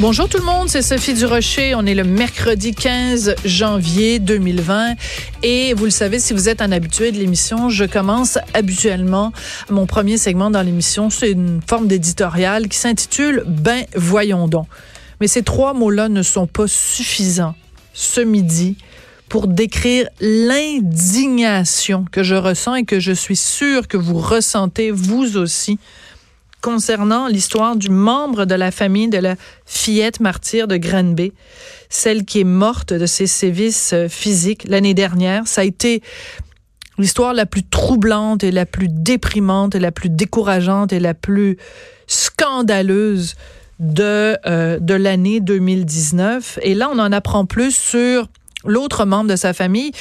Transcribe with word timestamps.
Bonjour 0.00 0.28
tout 0.28 0.38
le 0.38 0.44
monde, 0.44 0.68
c'est 0.68 0.80
Sophie 0.80 1.12
Durocher. 1.12 1.74
On 1.74 1.84
est 1.84 1.94
le 1.94 2.04
mercredi 2.04 2.74
15 2.74 3.34
janvier 3.44 4.18
2020 4.18 4.94
et 5.42 5.74
vous 5.74 5.84
le 5.84 5.90
savez, 5.90 6.18
si 6.18 6.32
vous 6.32 6.48
êtes 6.48 6.62
un 6.62 6.72
habitué 6.72 7.12
de 7.12 7.18
l'émission, 7.18 7.68
je 7.68 7.84
commence 7.84 8.38
habituellement 8.54 9.32
mon 9.70 9.86
premier 9.86 10.16
segment 10.16 10.50
dans 10.50 10.62
l'émission. 10.62 11.10
C'est 11.10 11.32
une 11.32 11.60
forme 11.66 11.88
d'éditorial 11.88 12.68
qui 12.68 12.78
s'intitule 12.78 13.44
Ben 13.46 13.84
voyons 13.94 14.48
donc. 14.48 14.66
Mais 15.20 15.28
ces 15.28 15.42
trois 15.42 15.74
mots-là 15.74 16.08
ne 16.08 16.22
sont 16.22 16.46
pas 16.46 16.66
suffisants 16.66 17.54
ce 17.92 18.20
midi 18.20 18.76
pour 19.28 19.46
décrire 19.46 20.08
l'indignation 20.20 22.04
que 22.10 22.22
je 22.22 22.34
ressens 22.34 22.76
et 22.76 22.84
que 22.84 23.00
je 23.00 23.12
suis 23.12 23.36
sûre 23.36 23.88
que 23.88 23.96
vous 23.96 24.18
ressentez 24.18 24.90
vous 24.90 25.36
aussi 25.36 25.78
concernant 26.62 27.26
l'histoire 27.26 27.76
du 27.76 27.90
membre 27.90 28.46
de 28.46 28.54
la 28.54 28.70
famille 28.70 29.08
de 29.08 29.18
la 29.18 29.34
fillette 29.66 30.20
martyre 30.20 30.68
de 30.68 30.78
Granby, 30.78 31.32
celle 31.90 32.24
qui 32.24 32.40
est 32.40 32.44
morte 32.44 32.94
de 32.94 33.04
ses 33.04 33.26
sévices 33.26 33.92
euh, 33.92 34.08
physiques 34.08 34.64
l'année 34.66 34.94
dernière. 34.94 35.46
Ça 35.46 35.60
a 35.60 35.64
été 35.64 36.02
l'histoire 36.96 37.34
la 37.34 37.44
plus 37.44 37.64
troublante 37.64 38.44
et 38.44 38.52
la 38.52 38.64
plus 38.64 38.88
déprimante 38.88 39.74
et 39.74 39.80
la 39.80 39.92
plus 39.92 40.08
décourageante 40.08 40.92
et 40.92 41.00
la 41.00 41.14
plus 41.14 41.58
scandaleuse 42.06 43.34
de, 43.80 44.38
euh, 44.46 44.78
de 44.78 44.94
l'année 44.94 45.40
2019. 45.40 46.60
Et 46.62 46.74
là, 46.74 46.88
on 46.92 46.98
en 46.98 47.10
apprend 47.12 47.44
plus 47.44 47.74
sur 47.74 48.28
l'autre 48.64 49.04
membre 49.04 49.30
de 49.30 49.36
sa 49.36 49.52
famille. 49.52 49.92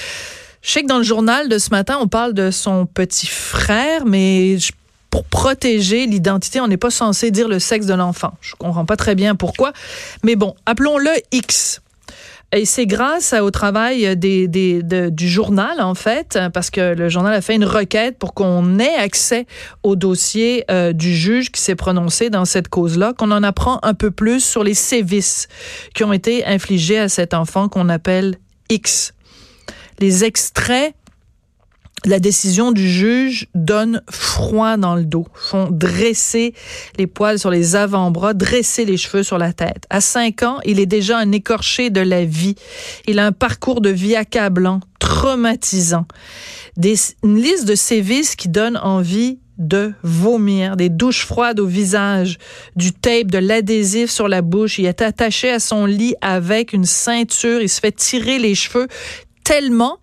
Je 0.62 0.72
sais 0.72 0.84
que 0.84 0.88
dans 0.88 1.00
le 1.00 1.03
journal 1.03 1.50
de 1.50 1.58
ce 1.58 1.72
matin, 1.72 1.98
on 2.00 2.08
parle 2.08 2.34
de 2.34 2.52
son 2.52 2.86
petit 2.86 3.25
frère, 3.25 4.06
mais 4.06 4.59
je 4.59 4.72
pour 5.12 5.26
protéger 5.26 6.08
l'identité, 6.08 6.59
on 6.62 6.67
n'est 6.67 6.78
pas 6.78 6.90
censé 6.90 7.30
dire 7.30 7.48
le 7.48 7.59
sexe 7.59 7.86
de 7.86 7.94
l'enfant. 7.94 8.34
Je 8.42 8.56
comprends 8.56 8.86
pas 8.86 8.95
très 8.95 9.14
bien 9.14 9.36
pourquoi, 9.36 9.73
mais 10.23 10.36
bon, 10.36 10.56
appelons-le 10.66 11.12
X. 11.31 11.81
Et 12.53 12.66
c'est 12.66 12.86
grâce 12.86 13.34
au 13.34 13.50
travail 13.50 14.18
du 14.18 15.30
journal, 15.30 15.80
en 15.80 15.95
fait, 15.95 16.38
parce 16.53 16.70
que 16.70 16.94
le 16.94 17.08
journal 17.08 17.34
a 17.34 17.40
fait 17.40 17.56
une 17.56 17.64
requête 17.64 18.18
pour 18.20 18.34
qu'on 18.34 18.78
ait 18.78 18.95
accès 18.95 19.45
au 19.84 19.95
dossier 19.95 20.66
euh, 20.70 20.92
du 20.92 21.16
juge 21.16 21.52
qui 21.52 21.62
s'est 21.62 21.75
prononcé 21.75 22.30
dans 22.30 22.44
cette 22.44 22.68
cause-là, 22.68 23.14
qu'on 23.18 23.31
en 23.31 23.44
apprend 23.44 23.80
un 23.84 23.94
peu 23.94 24.12
plus 24.12 24.44
sur 24.44 24.66
les 24.66 24.73
sévices 24.73 25.48
qui 25.94 26.03
ont 26.03 26.12
été 26.12 26.46
infligés 26.46 27.00
à 27.00 27.08
cet 27.08 27.34
enfant 27.34 27.70
qu'on 27.70 27.88
appelle 27.88 28.36
X. 28.70 29.14
Les 30.00 30.25
extraits 30.25 30.94
la 32.06 32.20
décision 32.20 32.72
du 32.72 32.90
juge 32.90 33.48
donne 33.54 34.02
froid 34.10 34.78
dans 34.78 34.96
le 34.96 35.06
dos, 35.06 35.28
font 35.34 35.68
dresser 35.70 36.54
les 36.98 37.08
poils 37.08 37.40
sur 37.40 37.52
les 37.52 37.76
avant-bras, 37.76 38.34
dresser 38.34 38.86
les 38.86 38.98
cheveux 38.98 39.24
sur 39.24 39.38
la 39.38 39.54
tête. 39.54 39.86
À 39.90 40.02
cinq 40.02 40.44
ans, 40.44 40.60
il 40.66 40.80
est 40.80 40.86
déjà 40.86 41.18
un 41.18 41.32
écorché 41.32 41.90
de 41.90 42.02
la 42.02 42.26
vie. 42.26 42.56
Il 43.08 43.20
a 43.20 43.28
un 43.28 43.32
parcours 43.32 43.82
de 43.82 43.90
vie 43.90 44.16
accablant, 44.16 44.80
traumatisant. 45.00 46.06
Des, 46.78 46.96
une 47.24 47.38
liste 47.38 47.66
de 47.66 47.75
sévices 47.75 48.36
qui 48.36 48.50
donne 48.50 48.78
envie 48.78 49.40
de 49.58 49.94
vomir, 50.02 50.75
des 50.75 50.90
douches 50.90 51.25
froides 51.25 51.59
au 51.59 51.68
visage, 51.68 52.40
du 52.75 52.94
tape, 52.94 53.28
de 53.28 53.38
l'adhésif 53.38 54.09
sur 54.09 54.28
la 54.28 54.42
bouche. 54.42 54.80
Il 54.80 54.86
est 54.86 55.04
attaché 55.04 55.52
à 55.52 55.59
son 55.59 55.86
lit 55.86 56.16
avec 56.22 56.74
une 56.74 56.86
ceinture. 56.86 57.62
Il 57.62 57.70
se 57.70 57.80
fait 57.80 57.92
tirer 57.92 58.40
les 58.40 58.56
cheveux 58.56 58.88
tellement 59.44 60.00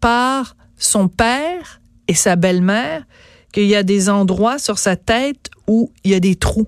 par 0.00 0.54
son 0.80 1.06
père 1.06 1.80
et 2.08 2.14
sa 2.14 2.34
belle-mère 2.34 3.04
qu'il 3.52 3.66
y 3.66 3.76
a 3.76 3.84
des 3.84 4.08
endroits 4.08 4.58
sur 4.58 4.78
sa 4.78 4.96
tête 4.96 5.50
où 5.68 5.92
il 6.02 6.10
y 6.10 6.14
a 6.14 6.20
des 6.20 6.34
trous. 6.34 6.66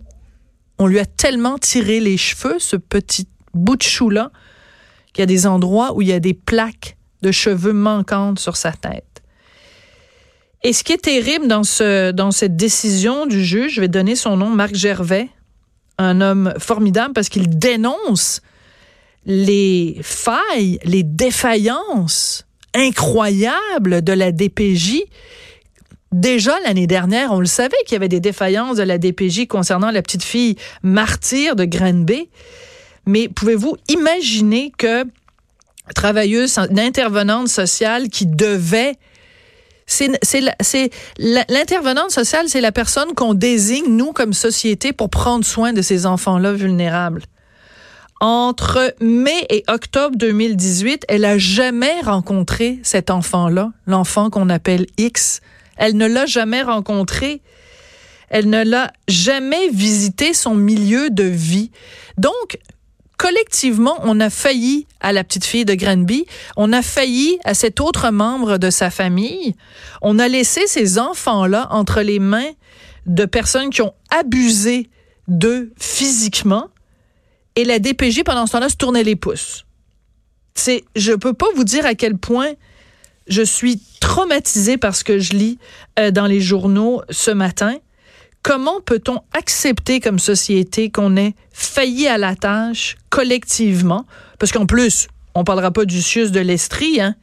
On 0.79 0.87
lui 0.87 0.99
a 0.99 1.07
tellement 1.07 1.59
tiré 1.59 1.99
les 1.99 2.17
cheveux, 2.17 2.59
ce 2.59 2.77
petit 2.77 3.27
bout 3.55 3.77
de 3.77 3.83
chou-là, 3.83 4.31
qu'il 5.13 5.23
y 5.23 5.25
a 5.25 5.27
des 5.27 5.47
endroits 5.47 5.95
où 5.95 6.03
il 6.03 6.09
y 6.09 6.13
a 6.13 6.21
des 6.21 6.35
plaques 6.35 6.97
de 7.23 7.33
cheveux 7.33 7.73
manquantes 7.73 8.39
sur 8.39 8.57
sa 8.57 8.73
tête. 8.73 9.23
Et 10.65 10.73
ce 10.73 10.85
qui 10.85 10.93
est 10.93 11.03
terrible 11.03 11.49
dans, 11.49 11.65
ce, 11.65 12.13
dans 12.13 12.31
cette 12.31 12.57
décision 12.57 13.27
du 13.27 13.45
juge, 13.45 13.75
je 13.75 13.81
vais 13.81 13.89
donner 13.89 14.15
son 14.15 14.37
nom, 14.37 14.49
Marc 14.49 14.75
Gervais, 14.75 15.29
un 15.99 16.21
homme 16.21 16.55
formidable 16.59 17.15
parce 17.15 17.29
qu'il 17.29 17.59
dénonce 17.59 18.43
les 19.25 19.99
failles, 20.03 20.79
les 20.85 21.03
défaillances 21.03 22.47
incroyable 22.75 24.03
de 24.03 24.13
la 24.13 24.33
DPJ. 24.33 25.03
Déjà 26.13 26.59
l'année 26.61 26.87
dernière, 26.87 27.33
on 27.33 27.41
le 27.41 27.47
savait 27.47 27.77
qu'il 27.87 27.93
y 27.93 27.97
avait 27.97 28.09
des 28.09 28.21
défaillances 28.21 28.77
de 28.77 28.83
la 28.83 28.99
DPJ 28.99 29.47
concernant 29.47 29.91
la 29.91 30.03
petite 30.03 30.25
fille 30.25 30.57
martyre 30.83 31.57
de 31.57 31.65
Granby. 31.65 32.29
Mais 33.07 33.29
pouvez-vous 33.29 33.77
imaginer 33.89 34.73
que 34.77 35.05
travailleuse, 35.95 36.59
une 36.59 36.81
intervenante 36.81 37.49
sociale 37.49 38.09
qui 38.09 38.27
devait 38.27 38.97
c'est 39.87 40.91
l'intervenante 41.19 42.11
sociale, 42.11 42.49
c'est 42.49 42.61
la 42.61 42.73
personne 42.73 43.15
qu'on 43.15 43.35
désigne 43.35 43.97
nous 43.97 44.13
comme 44.13 44.33
société 44.33 44.93
pour 44.93 45.11
prendre 45.11 45.45
soin 45.45 45.73
de 45.73 45.83
ces 45.83 46.07
enfants-là 46.07 46.53
vulnérables? 46.53 47.23
Entre 48.23 48.95
mai 49.01 49.47
et 49.51 49.65
octobre 49.67 50.17
2018, 50.17 51.07
elle 51.09 51.25
a 51.25 51.39
jamais 51.39 52.01
rencontré 52.03 52.79
cet 52.85 53.11
enfant-là, 53.11 53.73
l'enfant 53.89 54.31
qu'on 54.31 54.49
appelle 54.49 54.87
X. 54.97 55.41
Elle 55.77 55.97
ne 55.97 56.07
l'a 56.07 56.25
jamais 56.25 56.63
rencontré. 56.63 57.43
Elle 58.29 58.49
ne 58.49 58.63
l'a 58.63 58.93
jamais 59.09 59.71
visité 59.71 60.35
son 60.35 60.55
milieu 60.55 61.11
de 61.11 61.25
vie. 61.25 61.73
Donc, 62.17 62.61
collectivement, 63.17 63.99
on 64.05 64.21
a 64.21 64.31
failli 64.31 64.87
à 65.01 65.13
la 65.13 65.25
petite 65.25 65.45
fille 65.45 65.65
de 65.65 65.75
Granby, 65.75 66.25
on 66.57 66.73
a 66.73 66.81
failli 66.81 67.41
à 67.45 67.55
cet 67.55 67.81
autre 67.81 68.11
membre 68.11 68.57
de 68.57 68.71
sa 68.71 68.91
famille, 68.91 69.57
on 70.01 70.21
a 70.21 70.29
laissé 70.29 70.69
ces 70.69 71.01
enfants-là 71.01 71.67
entre 71.73 72.03
les 72.03 72.21
mains 72.21 72.53
de 73.07 73.25
personnes 73.25 73.71
qui 73.71 73.83
ont 73.83 73.95
abusé 74.17 74.89
d'eux 75.27 75.73
physiquement, 75.77 76.69
et 77.57 77.65
la 77.65 77.79
DPJ, 77.79 78.23
pendant 78.25 78.47
ce 78.47 78.53
temps-là, 78.53 78.69
se 78.69 78.77
tournait 78.77 79.05
les 79.05 79.17
pouces. 79.17 79.65
C'est, 80.55 80.85
je 80.97 81.13
peux 81.13 81.35
pas 81.35 81.47
vous 81.55 81.65
dire 81.65 81.87
à 81.87 81.95
quel 81.95 82.17
point 82.17 82.53
je 83.27 83.43
suis 83.43 83.81
traumatisée 84.01 84.77
par 84.77 84.95
ce 84.95 85.05
que 85.05 85.19
je 85.19 85.33
lis 85.33 85.59
euh, 85.99 86.11
dans 86.11 86.27
les 86.27 86.41
journaux 86.41 87.03
ce 87.11 87.31
matin. 87.31 87.77
Comment 88.43 88.81
peut-on 88.81 89.21
accepter 89.33 90.01
comme 90.01 90.19
société 90.19 90.91
qu'on 90.91 91.17
ait 91.17 91.35
failli 91.53 92.09
à 92.09 92.19
la 92.19 92.35
tâche 92.35 92.97
collectivement? 93.09 94.07
Parce 94.39 94.51
qu'en 94.51 94.67
plus, 94.67 95.07
on 95.35 95.45
parlera 95.45 95.71
pas 95.71 95.85
du 95.85 96.03
CIUS 96.03 96.31
de 96.31 96.41
l'Estrie, 96.41 97.01
hein? 97.01 97.15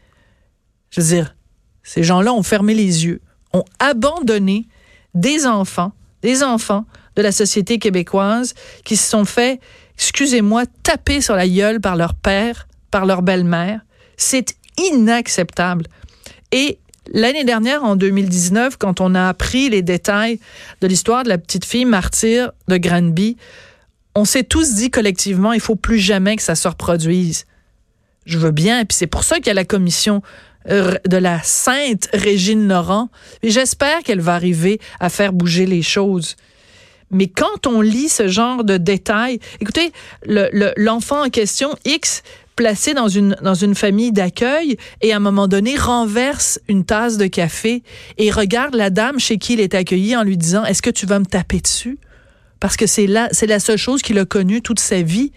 Je 0.92 1.02
veux 1.02 1.08
dire, 1.08 1.36
ces 1.84 2.04
gens-là 2.04 2.34
ont 2.34 2.44
fermé 2.44 2.74
les 2.74 3.06
yeux, 3.06 3.22
ont 3.54 3.66
abandonné 3.80 4.68
des 5.14 5.46
enfants, 5.46 5.92
des 6.22 6.42
enfants 6.44 6.86
de 7.16 7.22
la 7.22 7.32
société 7.32 7.80
québécoise 7.80 8.54
qui 8.86 8.96
se 8.96 9.10
sont 9.10 9.26
fait 9.26 9.60
excusez-moi, 10.00 10.64
tapés 10.82 11.20
sur 11.20 11.36
la 11.36 11.48
gueule 11.48 11.82
par 11.82 11.98
leur 11.98 12.16
père, 12.16 12.68
par 12.90 13.06
leur 13.06 13.22
belle-mère. 13.22 13.82
C'est 14.16 14.56
inacceptable. 14.78 15.86
Et 16.54 16.80
l'année 17.14 17.44
dernière, 17.44 17.84
en 17.84 17.98
2019, 17.98 18.78
quand 18.78 19.02
on 19.02 19.14
a 19.14 19.28
appris 19.28 19.70
les 19.70 19.82
détails 19.82 20.40
de 20.82 20.88
l'histoire 20.88 21.24
de 21.24 21.30
la 21.30 21.38
petite 21.38 21.66
fille 21.66 21.86
martyre 21.86 22.52
de 22.70 22.78
Granby, 22.78 23.36
on 24.16 24.24
s'est 24.24 24.44
tous 24.44 24.76
dit 24.76 24.90
collectivement, 24.90 25.52
il 25.52 25.60
faut 25.60 25.76
plus 25.76 26.00
jamais 26.00 26.38
que 26.38 26.42
ça 26.42 26.56
se 26.56 26.68
reproduise. 26.68 27.46
Je 28.26 28.38
veux 28.38 28.52
bien, 28.52 28.82
et 28.82 28.86
c'est 28.90 29.08
pour 29.08 29.24
ça 29.24 29.38
qu'il 29.38 29.48
y 29.48 29.52
a 29.52 29.54
la 29.54 29.66
commission 29.66 30.22
euh, 30.70 30.96
de 31.08 31.18
la 31.18 31.42
sainte 31.44 32.10
Régine 32.14 32.68
Laurent, 32.68 33.10
et 33.44 33.50
j'espère 33.50 34.00
qu'elle 34.00 34.22
va 34.22 34.34
arriver 34.34 34.80
à 35.00 35.10
faire 35.10 35.34
bouger 35.34 35.66
les 35.66 35.82
choses. 35.82 36.36
Mais 37.12 37.28
quand 37.28 37.66
on 37.66 37.82
lit 37.82 38.10
ce 38.10 38.28
genre 38.28 38.64
de 38.64 38.78
détails, 38.78 39.40
écoutez, 39.60 39.92
l'enfant 40.78 41.26
en 41.26 41.30
question, 41.30 41.76
X, 41.86 42.24
placé 42.56 42.94
dans 42.94 43.08
une, 43.08 43.38
dans 43.42 43.54
une 43.54 43.74
famille 43.74 44.12
d'accueil 44.12 44.76
et 45.02 45.14
à 45.14 45.16
un 45.16 45.22
moment 45.22 45.48
donné 45.48 45.78
renverse 45.78 46.60
une 46.68 46.84
tasse 46.84 47.16
de 47.16 47.26
café 47.26 47.84
et 48.18 48.32
regarde 48.32 48.76
la 48.76 48.90
dame 48.90 49.18
chez 49.18 49.38
qui 49.38 49.54
il 49.54 49.62
est 49.62 49.74
accueilli 49.74 50.14
en 50.16 50.24
lui 50.24 50.36
disant 50.38 50.66
Est-ce 50.66 50.82
que 50.82 50.90
tu 50.90 51.06
vas 51.06 51.20
me 51.20 51.26
taper 51.26 51.62
dessus? 51.62 51.98
Parce 52.60 52.76
que 52.76 52.86
c'est 52.86 53.08
là, 53.08 53.30
c'est 53.32 53.48
la 53.48 53.62
seule 53.62 53.78
chose 53.78 54.02
qu'il 54.02 54.20
a 54.20 54.26
connue 54.26 54.62
toute 54.62 54.82
sa 54.82 55.02
vie. 55.02 55.32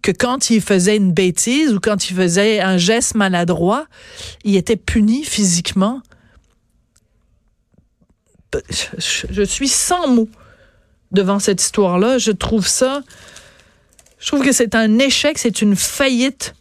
que 0.00 0.10
quand 0.10 0.48
il 0.48 0.62
faisait 0.62 0.96
une 0.96 1.12
bêtise 1.12 1.74
ou 1.74 1.80
quand 1.80 2.08
il 2.08 2.16
faisait 2.16 2.60
un 2.60 2.78
geste 2.78 3.14
maladroit, 3.14 3.86
il 4.44 4.56
était 4.56 4.76
puni 4.76 5.24
physiquement. 5.24 6.00
Je, 8.98 9.42
suis 9.42 9.68
sans 9.68 10.08
mots 10.08 10.30
devant 11.12 11.38
cette 11.38 11.62
histoire-là. 11.62 12.18
Je 12.18 12.30
trouve 12.30 12.66
ça, 12.66 13.02
je 14.18 14.26
trouve 14.26 14.44
que 14.44 14.52
c'est 14.52 14.74
un 14.74 14.98
échec, 14.98 15.38
c'est 15.38 15.62
une 15.62 15.76
faillite 15.76 16.54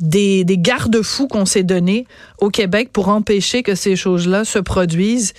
des, 0.00 0.44
des 0.44 0.58
garde-fous 0.58 1.28
qu'on 1.28 1.46
s'est 1.46 1.62
donnés 1.62 2.06
au 2.38 2.50
Québec 2.50 2.90
pour 2.92 3.08
empêcher 3.08 3.62
que 3.62 3.74
ces 3.74 3.96
choses-là 3.96 4.44
se 4.44 4.58
produisent. 4.58 5.32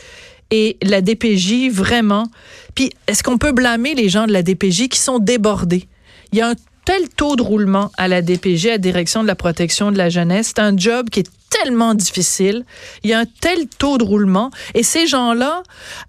Et 0.52 0.78
la 0.84 1.02
DPJ, 1.02 1.70
vraiment. 1.72 2.28
Puis, 2.76 2.92
est-ce 3.08 3.24
qu'on 3.24 3.38
peut 3.38 3.52
blâmer 3.52 3.96
les 3.96 4.10
gens 4.10 4.28
de 4.28 4.32
la 4.32 4.44
DPJ 4.44 4.90
qui 4.90 5.00
sont 5.00 5.18
débordés? 5.20 5.88
Il 6.32 6.38
y 6.38 6.42
a 6.42 6.50
un 6.50 6.56
tel 6.86 7.10
taux 7.10 7.36
de 7.36 7.42
roulement 7.42 7.92
à 7.98 8.08
la 8.08 8.22
DPJ, 8.22 8.68
à 8.68 8.72
la 8.72 8.78
Direction 8.78 9.24
de 9.24 9.28
la 9.28 9.36
protection 9.36 9.92
de 9.92 9.98
la 9.98 10.10
jeunesse. 10.10 10.54
C'est 10.56 10.62
un 10.62 10.78
job 10.78 11.10
qui 11.10 11.22
est 11.22 11.30
tellement 11.50 11.96
difficile. 11.96 12.64
Il 13.04 13.10
y 13.10 13.14
a 13.14 13.20
un 13.20 13.26
tel 13.26 13.68
taux 13.68 13.98
de 13.98 14.04
roulement. 14.04 14.52
Et 14.76 14.84
ces 14.84 15.08
gens-là, 15.08 15.64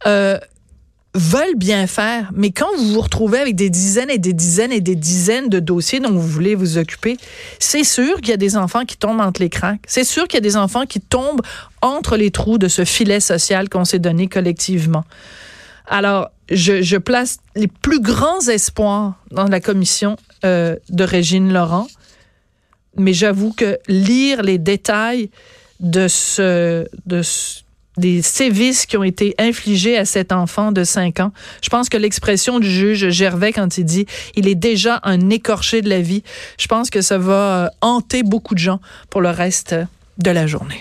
euh, 0.06 0.38
veulent 1.16 1.56
bien 1.56 1.86
faire, 1.86 2.30
mais 2.34 2.50
quand 2.50 2.68
vous 2.76 2.92
vous 2.92 3.00
retrouvez 3.00 3.38
avec 3.38 3.56
des 3.56 3.70
dizaines 3.70 4.10
et 4.10 4.18
des 4.18 4.34
dizaines 4.34 4.72
et 4.72 4.80
des 4.80 4.94
dizaines 4.94 5.48
de 5.48 5.60
dossiers 5.60 5.98
dont 5.98 6.12
vous 6.12 6.20
voulez 6.20 6.54
vous 6.54 6.78
occuper, 6.78 7.16
c'est 7.58 7.84
sûr 7.84 8.16
qu'il 8.16 8.28
y 8.28 8.32
a 8.32 8.36
des 8.36 8.56
enfants 8.56 8.84
qui 8.84 8.96
tombent 8.96 9.20
entre 9.20 9.40
les 9.40 9.48
cracks. 9.48 9.80
C'est 9.86 10.04
sûr 10.04 10.28
qu'il 10.28 10.36
y 10.36 10.38
a 10.38 10.48
des 10.48 10.56
enfants 10.56 10.84
qui 10.84 11.00
tombent 11.00 11.40
entre 11.80 12.16
les 12.16 12.30
trous 12.30 12.58
de 12.58 12.68
ce 12.68 12.84
filet 12.84 13.20
social 13.20 13.68
qu'on 13.68 13.84
s'est 13.84 13.98
donné 13.98 14.28
collectivement. 14.28 15.04
Alors, 15.86 16.28
je, 16.50 16.96
place 16.98 17.38
les 17.54 17.68
plus 17.68 18.00
grands 18.00 18.40
espoirs 18.48 19.14
dans 19.30 19.46
la 19.46 19.60
commission 19.60 20.16
euh, 20.44 20.76
de 20.90 21.04
Régine 21.04 21.52
Laurent, 21.52 21.86
mais 22.96 23.12
j'avoue 23.14 23.52
que 23.52 23.78
lire 23.88 24.42
les 24.42 24.58
détails 24.58 25.30
de 25.80 26.08
ce, 26.08 26.86
de 27.06 27.22
ce 27.22 27.60
des 27.96 28.22
sévices 28.22 28.86
qui 28.86 28.96
ont 28.96 29.04
été 29.04 29.34
infligés 29.38 29.96
à 29.96 30.04
cet 30.04 30.32
enfant 30.32 30.72
de 30.72 30.84
5 30.84 31.20
ans. 31.20 31.32
Je 31.62 31.68
pense 31.68 31.88
que 31.88 31.96
l'expression 31.96 32.60
du 32.60 32.70
juge 32.70 33.08
Gervais 33.10 33.52
quand 33.52 33.78
il 33.78 33.84
dit 33.84 34.06
il 34.34 34.48
est 34.48 34.54
déjà 34.54 35.00
un 35.02 35.30
écorché 35.30 35.82
de 35.82 35.88
la 35.88 36.00
vie, 36.00 36.22
je 36.58 36.66
pense 36.66 36.90
que 36.90 37.00
ça 37.00 37.18
va 37.18 37.32
euh, 37.32 37.68
hanter 37.80 38.22
beaucoup 38.22 38.54
de 38.54 38.60
gens 38.60 38.80
pour 39.10 39.20
le 39.20 39.30
reste 39.30 39.74
de 40.18 40.30
la 40.30 40.46
journée. 40.46 40.80